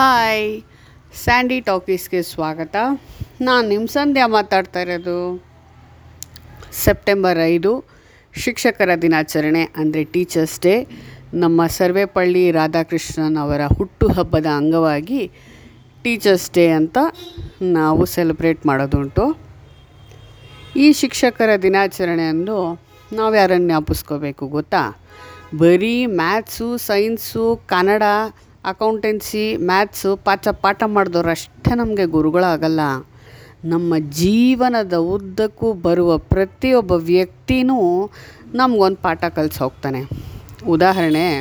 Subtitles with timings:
[0.00, 0.44] Hi
[1.22, 2.76] Sandy ಟಾಕೀಸ್ಗೆ ಸ್ವಾಗತ.
[3.46, 5.16] ನಾನು ನಿಮ್ಮ ಸಂಧ್ಯಾ ಮಾತಾಡ್ತಾ ಇರೋದು
[6.84, 7.72] ಸೆಪ್ಟೆಂಬರ್ ಐದು,
[8.34, 10.74] ಶಿಕ್ಷಕರ ದಿನಾಚರಣೆ, ಅಂದರೆ ಟೀಚರ್ಸ್ ಡೇ
[11.42, 15.22] ನಮ್ಮ ಸರ್ವೇಪಳ್ಳಿ ರಾಧಾಕೃಷ್ಣನ್ ಅವರ ಹುಟ್ಟುಹಬ್ಬದ ಅಂಗವಾಗಿ
[16.04, 16.98] ಟೀಚರ್ಸ್ ಡೇ ಅಂತ
[17.78, 19.26] ನಾವು ಸೆಲೆಬ್ರೇಟ್ ಮಾಡೋದುಂಟು.
[20.84, 22.60] ಈ ಶಿಕ್ಷಕರ ದಿನಾಚರಣೆಯನ್ನು
[23.12, 24.84] ನಾವು ಯಾರನ್ನು ಜ್ಞಾಪಿಸ್ಕೋಬೇಕು ಗೊತ್ತಾ?
[25.64, 28.04] ಬರೀ maths science Kannada
[28.64, 32.80] accountancy, maths, ಪಾಠ ಪಾಠ ಮಾಡಿದವ್ರು ಅಷ್ಟೇ ನಮಗೆ ಗುರುಗಳಾಗಲ್ಲ.
[33.64, 38.10] ನಮ್ಮ ಜೀವನದ ಉದ್ದಕ್ಕೂ ಬರುವ ಪ್ರತಿಯೊಬ್ಬ ವ್ಯಕ್ತಿನೂ
[38.54, 40.00] ನಮಗೊಂದು ಪಾಠ ಕಲಿಸಿ ಹೋಗ್ತಾನೆ.
[40.68, 41.40] ಉದಾಹರಣೆ,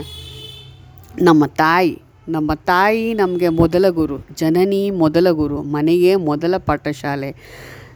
[1.21, 2.01] ನಮ್ಮ ತಾಯಿ.
[2.29, 7.35] ನಮ್ಮ ತಾಯಿ ನಮಗೆ ಮೊದಲ ಗುರು, ಜನನಿ ಮೊದಲ ಗುರು ಮನೆಯೇ ಮೊದಲ ಪಾಠಶಾಲೆ.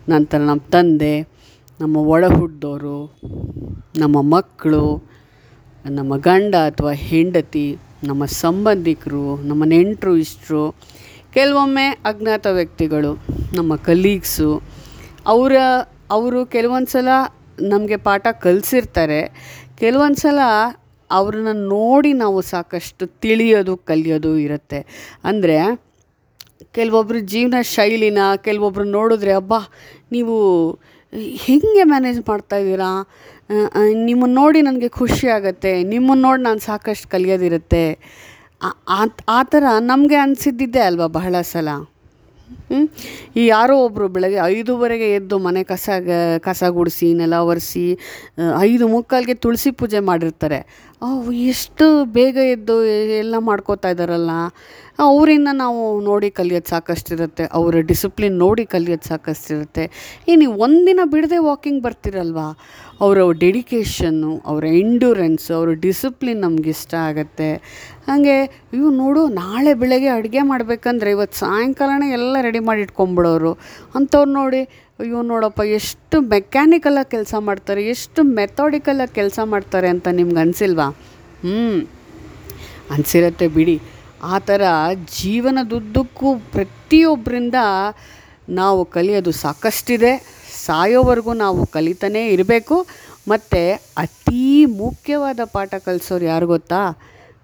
[0.09, 1.21] ನಂತರ ನಮ್ಮ ತಂದೆ,
[1.81, 3.19] ನಮ್ಮ ಹುಟ್ಟಿದವರು
[3.97, 5.03] ನಮ್ಮ ಮಕ್ಕಳು,
[5.89, 7.77] ನಮ್ಮ ಗಂಡ ಅಥವಾ ಹೆಂಡತಿ.
[8.03, 10.63] ನಮ್ಮ ಸಂಬಂಧಿಕರು, ನಮ್ಮ ನೆಂಟರು, ಇಷ್ಟರು,
[11.33, 13.11] ಕೆಲವೊಮ್ಮೆ ಅಜ್ಞಾತ ವ್ಯಕ್ತಿಗಳು,
[13.53, 14.61] ನಮ್ಮ ಕಲೀಗ್ಸು
[15.25, 15.55] ಅವರ,
[16.11, 17.07] ಅವರು ಕೆಲವೊಂದು ಸಲ
[17.61, 19.21] ನಮಗೆ ಪಾಠ ಕಲಿಸಿರ್ತಾರೆ.
[19.79, 20.39] ಕೆಲವೊಂದು ಸಲ
[21.11, 24.79] ಅವ್ರನ್ನ ನೋಡಿ ನಾವು ಸಾಕಷ್ಟು ತಿಳಿಯೋದು, ಕಲಿಯೋದು ಇರುತ್ತೆ.
[25.23, 25.57] ಅಂದರೆ
[26.71, 29.59] ಕೆಲವೊಬ್ಬರು ಜೀವನ ಶೈಲಿನ ಕೆಲವೊಬ್ರು ನೋಡಿದ್ರೆ, ಅಬ್ಬಾ,
[30.11, 30.35] ನೀವು
[31.45, 32.91] ಹೇಗೆ ಮ್ಯಾನೇಜ್ ಮಾಡ್ತಾ ಇದ್ದೀರಾ?
[34.09, 35.73] ನಿಮ್ಮನ್ನು ನೋಡಿ ನನಗೆ ಖುಷಿ ಆಗುತ್ತೆ.
[35.93, 37.85] ನಿಮ್ಮನ್ನು ನೋಡಿ ನಾನು ಸಾಕಷ್ಟು ಕಲಿಯೋದಿರುತ್ತೆ.
[39.37, 41.69] ಆ ಥರ ನಮಗೆ ಅನಿಸಿದ್ದಿದ್ದೆ ಅಲ್ವಾ ಬಹಳ ಸಲ?
[43.39, 45.89] ಈ ಯಾರೋ ಒಬ್ಬರು ಬೆಳಗ್ಗೆ ಐದೂವರೆಗೆ ಎದ್ದು ಮನೆ ಕಸ
[46.47, 47.85] ಕಸ ಗುಡಿಸಿ, ನೆಲ ಒರೆಸಿ
[48.69, 50.59] ಐದು ಮುಕ್ಕಾಲಿಗೆ ತುಳಸಿ ಪೂಜೆ ಮಾಡಿರ್ತಾರೆ.
[51.51, 52.75] ಎಷ್ಟು ಬೇಗ ಎದ್ದು
[53.23, 54.33] ಎಲ್ಲ ಮಾಡ್ಕೋತಾ ಇದ್ದಾರಲ್ಲ?
[54.99, 57.43] ಅವರಿಂದ ನಾವು ನೋಡಿ ಕಲಿಯೋದು ಸಾಕಷ್ಟಿರುತ್ತೆ.
[57.43, 59.89] ಅವರ ಡಿಸಿಪ್ಲಿನ್ ನೋಡಿ ಕಲಿಯೋದು ಸಾಕಷ್ಟಿರುತ್ತೆ.
[60.27, 62.57] ಈ ನೀವು ಒಂದಿನ ಬಿಡದೆ ವಾಕಿಂಗ್ ಬರ್ತಿರಲ್ವಾ?
[63.01, 67.53] ಅವರ ಡೆಡಿಕೇಷನ್ನು ಅವರ ಎಂಡ್ಯೂರೆನ್ಸು ಅವರ ಡಿಸಿಪ್ಲಿನ್ ನಮ್ಗೆ ಇಷ್ಟ ಆಗುತ್ತೆ.
[68.07, 68.35] ಹಾಗೆ
[68.73, 73.53] ಇವು ನೋಡು, ನಾಳೆ ಬೆಳಗ್ಗೆ ಅಡುಗೆ ಮಾಡಬೇಕಂದ್ರೆ ಇವತ್ತು ಸಾಯಂಕಾಲನೇ ಎಲ್ಲ ರೆಡಿ ಮಾಡಿ ಇಟ್ಕೊಂಬಿಡೋರು
[73.95, 74.61] ಅಂಥವ್ರು ನೋಡಿ,
[74.99, 80.89] ಅಯ್ಯೋ, ನೋಡಪ್ಪ, ಎಷ್ಟು ಮೆಕ್ಯಾನಿಕಲಾಗಿ ಕೆಲಸ ಮಾಡ್ತಾರೆ, ಎಷ್ಟು ಮೆಥಾಡಿಕಲಾಗಿ ಕೆಲಸ ಮಾಡ್ತಾರೆ ಅಂತ ನಿಮ್ಗೆ ಅನಿಸಿಲ್ವಾ?
[81.41, 81.87] ಹ್ಞೂ
[82.89, 83.81] ಅನಿಸಿರತ್ತೆ ಬಿಡಿ.
[84.23, 84.61] ಆ ಥರ
[85.21, 87.55] ಜೀವನದುದ್ದಕ್ಕೂ ಪ್ರತಿಯೊಬ್ಬರಿಂದ
[88.49, 90.43] ನಾವು ಕಲಿಯೋದು ಸಾಕಷ್ಟಿದೆ.
[90.65, 92.85] ಸಾಯೋವರೆಗೂ ನಾವು ಕಲಿತಾನೇ ಇರಬೇಕು.
[93.27, 96.99] ಮತ್ತು ಅತೀ ಮುಖ್ಯವಾದ ಪಾಠ ಕಲಿಸೋರು ಯಾರು ಗೊತ್ತಾ?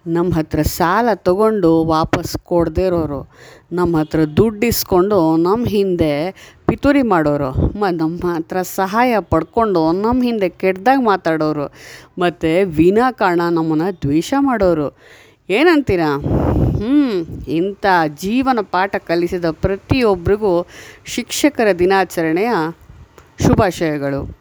[0.07, 3.29] ನಮ್ಮ ಹತ್ರ ಸಾಲ ತಗೊಂಡು ವಾಪಸ್ ಕೊಡದೇ ಇರೋರು.
[3.71, 6.31] ನಮ್ಮ ಹತ್ರ ದುಡ್ಡು ಇಸ್ಕೊಂಡು ನಮ್ಮ ಹಿಂದೆ
[6.65, 7.79] ಪಿತೂರಿ ಮಾಡೋರು.
[7.79, 11.73] ಮ, ನಮ್ಮ ಹತ್ರ ಸಹಾಯ ಪಡ್ಕೊಂಡು ನಮ್ಮ ಹಿಂದೆ ಕೆಟ್ಟದಾಗ ಮಾತಾಡೋರು.
[12.19, 14.97] ಮತ್ತು ವಿನಾಕಾರಣ ನಮ್ಮನ್ನು ದ್ವೇಷ ಮಾಡೋರು.
[15.49, 16.17] ಏನಂತೀರಾ?
[16.79, 17.11] ಹ್ಞೂ
[17.47, 17.85] ಇಂಥ
[18.21, 20.67] ಜೀವನ ಪಾಠ ಕಲಿಸಿದ ಪ್ರತಿಯೊಬ್ಬರಿಗೂ
[21.05, 22.51] ಶಿಕ್ಷಕರ ದಿನಾಚರಣೆಯ
[23.47, 24.38] ಶುಭಾಶಯಗಳು.